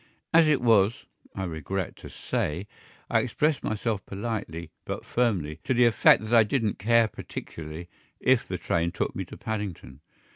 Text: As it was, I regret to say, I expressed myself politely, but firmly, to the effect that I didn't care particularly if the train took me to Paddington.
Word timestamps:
As 0.33 0.47
it 0.47 0.61
was, 0.61 1.05
I 1.35 1.43
regret 1.43 1.95
to 1.97 2.09
say, 2.09 2.65
I 3.07 3.19
expressed 3.19 3.63
myself 3.63 4.03
politely, 4.07 4.71
but 4.83 5.05
firmly, 5.05 5.59
to 5.65 5.75
the 5.75 5.85
effect 5.85 6.23
that 6.23 6.33
I 6.33 6.41
didn't 6.41 6.79
care 6.79 7.07
particularly 7.07 7.87
if 8.19 8.47
the 8.47 8.57
train 8.57 8.91
took 8.91 9.15
me 9.15 9.25
to 9.25 9.37
Paddington. 9.37 9.99